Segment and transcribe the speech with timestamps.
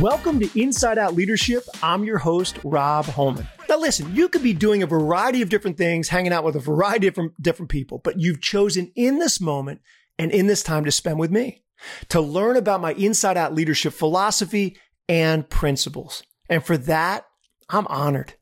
[0.00, 1.62] Welcome to Inside Out Leadership.
[1.82, 3.46] I'm your host, Rob Holman.
[3.68, 6.60] Now, listen, you could be doing a variety of different things, hanging out with a
[6.60, 9.82] variety of different, people, but you've chosen in this moment
[10.18, 11.64] and in this time to spend with me
[12.08, 16.22] to learn about my Inside Out Leadership philosophy and principles.
[16.48, 17.26] And for that,
[17.68, 18.32] I'm honored.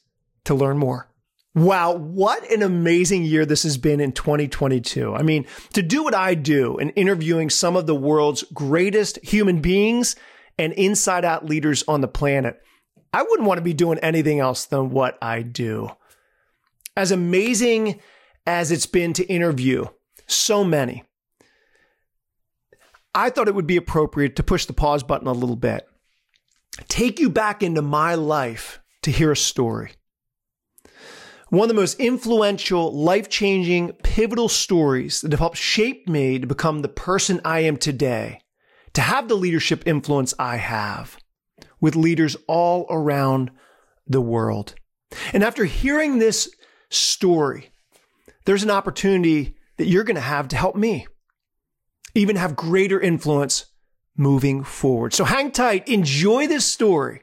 [0.45, 1.09] to learn more.
[1.55, 5.15] Wow, what an amazing year this has been in 2022.
[5.15, 9.61] I mean, to do what I do in interviewing some of the world's greatest human
[9.61, 10.15] beings
[10.59, 12.61] and inside out leaders on the planet,
[13.13, 15.91] I wouldn't want to be doing anything else than what I do.
[16.97, 18.01] As amazing
[18.47, 19.87] as it's been to interview
[20.27, 21.05] so many,
[23.15, 25.87] I thought it would be appropriate to push the pause button a little bit,
[26.89, 29.93] take you back into my life to hear a story
[31.51, 36.47] one of the most influential, life changing, pivotal stories that have helped shape me to
[36.47, 38.41] become the person I am today,
[38.95, 41.19] to have the leadership influence I have
[41.81, 43.51] with leaders all around
[44.07, 44.77] the world.
[45.33, 46.49] And after hearing this
[46.91, 47.71] story,
[48.45, 51.07] there's an opportunity that you're going to have to help me
[52.15, 53.67] even have greater influence
[54.17, 55.15] moving forward.
[55.15, 57.23] So hang tight, enjoy this story,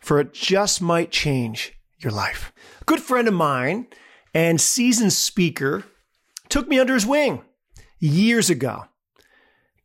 [0.00, 2.52] for it just might change your life.
[2.80, 3.86] A good friend of mine
[4.34, 5.84] and seasoned speaker
[6.48, 7.42] took me under his wing
[7.98, 8.84] years ago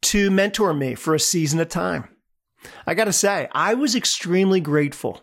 [0.01, 2.07] to mentor me for a season of time.
[2.85, 5.21] I got to say, I was extremely grateful.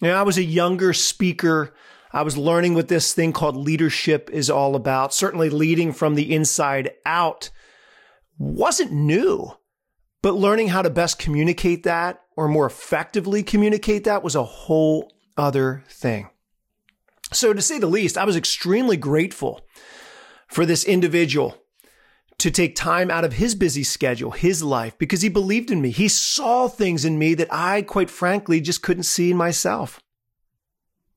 [0.00, 1.74] You know, I was a younger speaker.
[2.12, 5.14] I was learning what this thing called leadership is all about.
[5.14, 7.50] Certainly leading from the inside out
[8.38, 9.52] wasn't new,
[10.22, 15.12] but learning how to best communicate that or more effectively communicate that was a whole
[15.36, 16.30] other thing.
[17.32, 19.60] So, to say the least, I was extremely grateful
[20.48, 21.56] for this individual
[22.38, 25.90] to take time out of his busy schedule, his life, because he believed in me.
[25.90, 30.00] He saw things in me that I, quite frankly, just couldn't see in myself.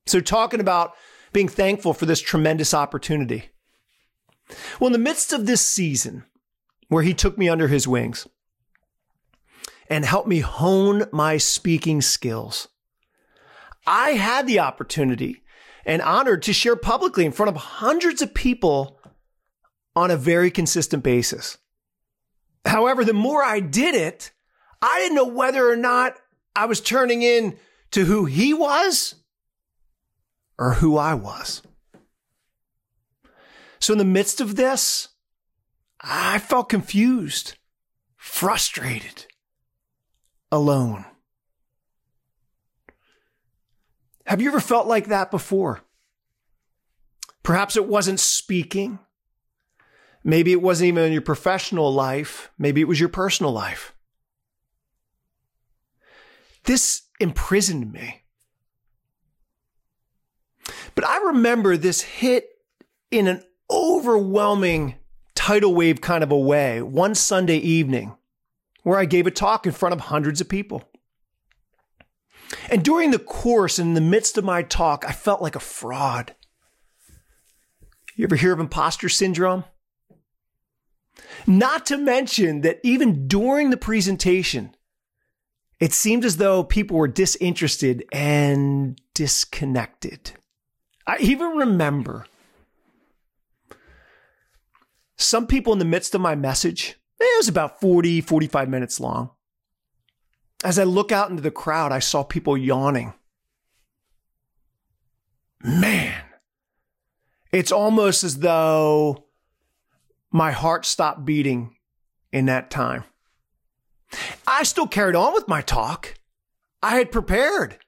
[0.06, 0.94] So, talking about
[1.32, 3.50] being thankful for this tremendous opportunity.
[4.78, 6.24] Well, in the midst of this season
[6.88, 8.26] where he took me under his wings
[9.88, 12.68] and helped me hone my speaking skills,
[13.86, 15.42] I had the opportunity
[15.84, 18.98] and honored to share publicly in front of hundreds of people
[19.96, 21.58] on a very consistent basis.
[22.64, 24.32] However, the more I did it,
[24.80, 26.16] I didn't know whether or not
[26.56, 27.56] I was turning in
[27.90, 29.16] to who he was
[30.58, 31.62] or who I was.
[33.78, 35.08] So in the midst of this,
[36.00, 37.54] I felt confused,
[38.16, 39.26] frustrated,
[40.50, 41.04] alone.
[44.26, 45.80] Have you ever felt like that before?
[47.42, 48.98] Perhaps it wasn't speaking.
[50.22, 52.50] Maybe it wasn't even in your professional life.
[52.58, 53.94] Maybe it was your personal life.
[56.64, 58.23] This imprisoned me.
[60.94, 62.48] But I remember this hit
[63.10, 64.96] in an overwhelming
[65.34, 68.16] tidal wave kind of a way one Sunday evening
[68.82, 70.88] where I gave a talk in front of hundreds of people.
[72.70, 76.34] And during the course, in the midst of my talk, I felt like a fraud.
[78.14, 79.64] You ever hear of imposter syndrome?
[81.46, 84.76] Not to mention that even during the presentation,
[85.80, 90.32] it seemed as though people were disinterested and disconnected.
[91.06, 92.26] I even remember
[95.16, 99.00] some people in the midst of my message, eh, it was about 40, 45 minutes
[99.00, 99.30] long.
[100.64, 103.12] As I look out into the crowd, I saw people yawning.
[105.62, 106.22] Man,
[107.52, 109.26] it's almost as though
[110.30, 111.76] my heart stopped beating
[112.32, 113.04] in that time.
[114.46, 116.14] I still carried on with my talk.
[116.82, 117.78] I had prepared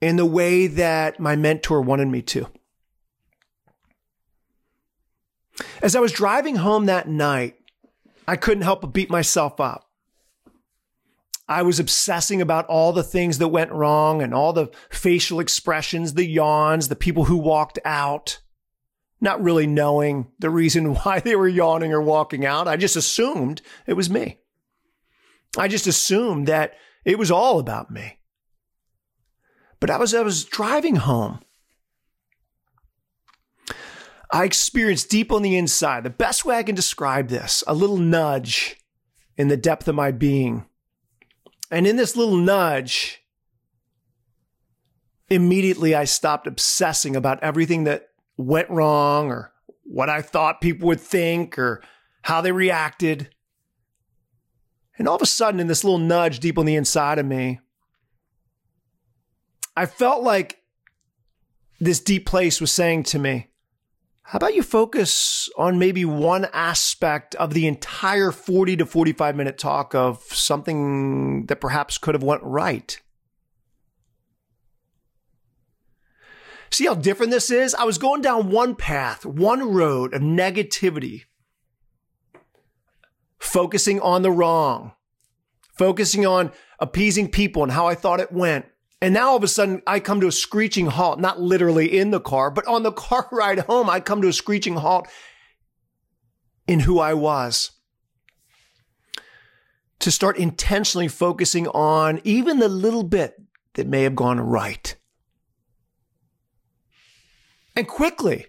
[0.00, 2.46] in the way that my mentor wanted me to.
[5.82, 7.56] As I was driving home that night,
[8.26, 9.88] I couldn't help but beat myself up.
[11.46, 16.14] I was obsessing about all the things that went wrong and all the facial expressions,
[16.14, 18.40] the yawns, the people who walked out,
[19.20, 22.66] not really knowing the reason why they were yawning or walking out.
[22.66, 24.38] I just assumed it was me.
[25.56, 26.74] I just assumed that
[27.04, 28.18] it was all about me.
[29.84, 31.40] But I was, I was driving home.
[34.30, 37.98] I experienced deep on the inside, the best way I can describe this, a little
[37.98, 38.78] nudge
[39.36, 40.64] in the depth of my being.
[41.70, 43.20] And in this little nudge,
[45.28, 48.08] immediately I stopped obsessing about everything that
[48.38, 49.52] went wrong or
[49.82, 51.82] what I thought people would think or
[52.22, 53.34] how they reacted.
[54.96, 57.60] And all of a sudden, in this little nudge deep on the inside of me,
[59.76, 60.60] I felt like
[61.80, 63.48] this deep place was saying to me,
[64.22, 69.58] how about you focus on maybe one aspect of the entire 40 to 45 minute
[69.58, 72.98] talk of something that perhaps could have went right?
[76.70, 77.74] See how different this is?
[77.74, 81.24] I was going down one path, one road of negativity,
[83.38, 84.92] focusing on the wrong,
[85.76, 86.50] focusing on
[86.80, 88.66] appeasing people and how I thought it went.
[89.04, 92.10] And now all of a sudden I come to a screeching halt, not literally in
[92.10, 95.08] the car, but on the car ride home, I come to a screeching halt
[96.66, 97.72] in who I was.
[99.98, 103.34] To start intentionally focusing on even the little bit
[103.74, 104.96] that may have gone right.
[107.76, 108.46] And quickly,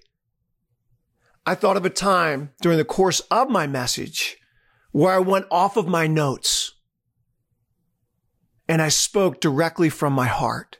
[1.45, 4.37] I thought of a time during the course of my message
[4.93, 6.74] where I went off of my notes
[8.67, 10.77] and I spoke directly from my heart.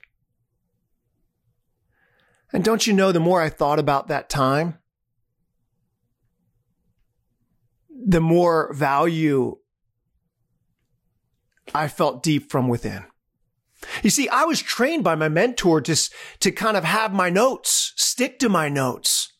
[2.54, 4.80] And don't you know, the more I thought about that time,
[7.90, 9.58] the more value
[11.74, 13.06] I felt deep from within.
[14.04, 16.10] You see, I was trained by my mentor to,
[16.40, 19.34] to kind of have my notes, stick to my notes,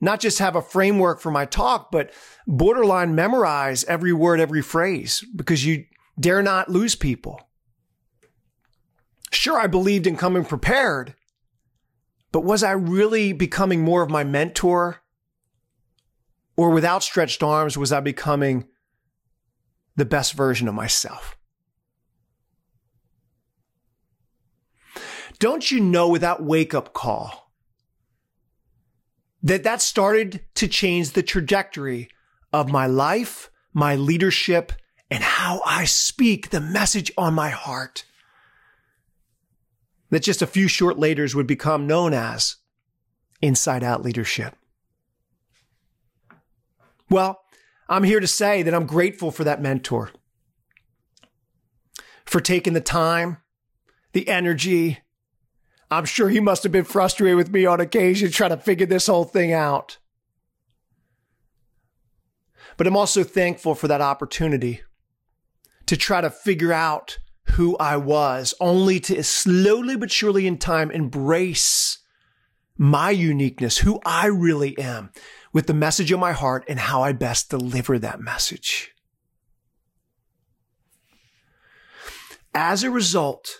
[0.00, 2.12] not just have a framework for my talk, but
[2.46, 5.84] borderline memorize every word, every phrase, because you
[6.18, 7.47] dare not lose people.
[9.30, 11.14] Sure, I believed in coming prepared,
[12.32, 15.02] but was I really becoming more of my mentor?
[16.56, 18.66] Or with outstretched arms, was I becoming
[19.96, 21.36] the best version of myself?
[25.38, 27.52] Don't you know without wake up call
[29.40, 32.08] that that started to change the trajectory
[32.52, 34.72] of my life, my leadership,
[35.10, 38.04] and how I speak the message on my heart?
[40.10, 42.56] That just a few short laters would become known as
[43.40, 44.54] inside out leadership.
[47.10, 47.40] Well,
[47.88, 50.10] I'm here to say that I'm grateful for that mentor,
[52.24, 53.38] for taking the time,
[54.12, 54.98] the energy.
[55.90, 59.06] I'm sure he must have been frustrated with me on occasion trying to figure this
[59.06, 59.98] whole thing out.
[62.76, 64.82] But I'm also thankful for that opportunity
[65.86, 67.18] to try to figure out
[67.58, 71.98] who I was, only to slowly but surely in time embrace
[72.76, 75.10] my uniqueness, who I really am,
[75.52, 78.92] with the message of my heart and how I best deliver that message.
[82.54, 83.58] As a result,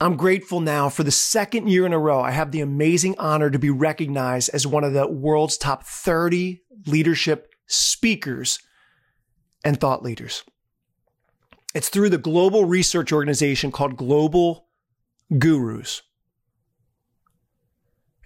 [0.00, 2.20] I'm grateful now for the second year in a row.
[2.20, 6.60] I have the amazing honor to be recognized as one of the world's top 30
[6.88, 8.58] leadership speakers
[9.64, 10.42] and thought leaders.
[11.74, 14.68] It's through the global research organization called Global
[15.38, 16.02] Gurus.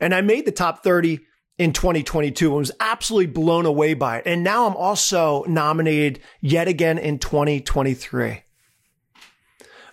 [0.01, 1.21] And I made the top 30
[1.57, 4.27] in 2022 and was absolutely blown away by it.
[4.27, 8.43] And now I'm also nominated yet again in 2023.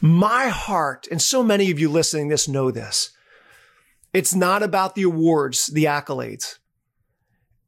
[0.01, 3.11] My heart, and so many of you listening this know this,
[4.13, 6.59] it's not about the awards, the accolades.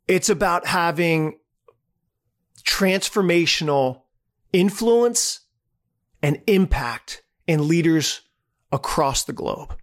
[0.08, 1.40] It's about having
[2.64, 4.04] transformational
[4.54, 5.47] influence
[6.22, 8.22] and impact in leaders
[8.72, 9.76] across the globe.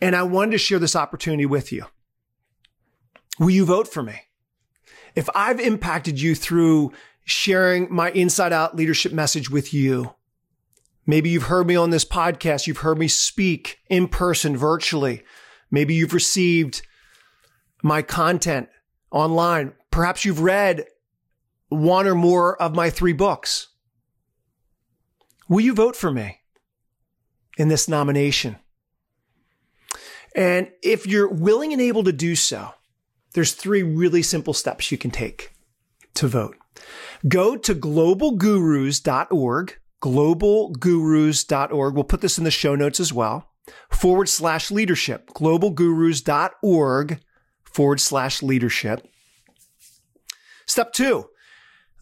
[0.00, 1.86] And I wanted to share this opportunity with you.
[3.38, 4.20] Will you vote for me?
[5.14, 6.92] If I've impacted you through
[7.24, 10.14] sharing my inside out leadership message with you,
[11.06, 15.22] maybe you've heard me on this podcast, you've heard me speak in person, virtually.
[15.70, 16.82] Maybe you've received
[17.82, 18.68] my content
[19.10, 19.72] online.
[19.90, 20.86] Perhaps you've read
[21.72, 23.68] one or more of my three books.
[25.48, 26.40] Will you vote for me
[27.56, 28.56] in this nomination?
[30.34, 32.70] And if you're willing and able to do so,
[33.34, 35.52] there's three really simple steps you can take
[36.14, 36.56] to vote.
[37.28, 41.94] Go to globalgurus.org, globalgurus.org.
[41.94, 43.48] We'll put this in the show notes as well.
[43.90, 47.20] Forward slash leadership, globalgurus.org
[47.62, 49.06] forward slash leadership.
[50.66, 51.28] Step two,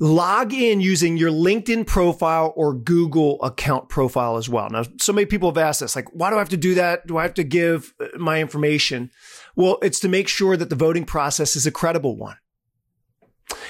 [0.01, 4.69] log in using your LinkedIn profile or Google account profile as well.
[4.71, 7.07] Now, so many people have asked this, like, why do I have to do that?
[7.07, 9.11] Do I have to give uh, my information?
[9.55, 12.39] Well, it's to make sure that the voting process is a credible one.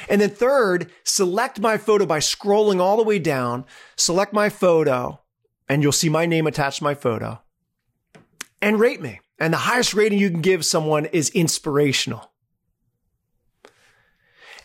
[0.09, 3.65] And then third, select my photo by scrolling all the way down,
[3.97, 5.21] select my photo,
[5.69, 7.41] and you'll see my name attached to my photo
[8.63, 9.21] and rate me.
[9.39, 12.30] And the highest rating you can give someone is inspirational.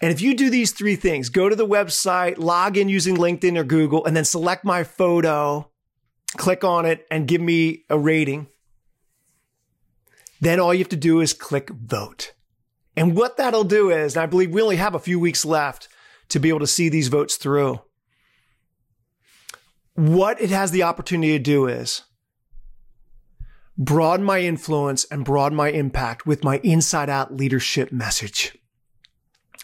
[0.01, 3.57] And if you do these three things, go to the website, log in using LinkedIn
[3.57, 5.69] or Google, and then select my photo,
[6.37, 8.47] click on it, and give me a rating,
[10.41, 12.33] then all you have to do is click vote.
[12.97, 15.87] And what that'll do is, and I believe we only have a few weeks left
[16.29, 17.81] to be able to see these votes through.
[19.95, 22.03] What it has the opportunity to do is
[23.77, 28.57] broaden my influence and broaden my impact with my inside out leadership message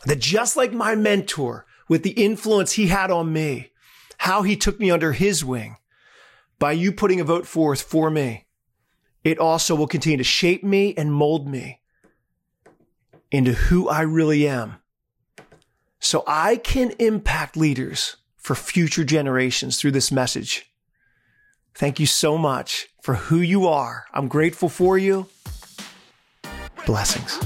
[0.05, 3.71] that just like my mentor, with the influence he had on me,
[4.17, 5.77] how he took me under his wing,
[6.59, 8.45] by you putting a vote forth for me,
[9.23, 11.81] it also will continue to shape me and mold me
[13.31, 14.75] into who I really am.
[15.99, 20.71] So I can impact leaders for future generations through this message.
[21.75, 24.05] Thank you so much for who you are.
[24.13, 25.27] I'm grateful for you.
[26.85, 27.39] Blessings.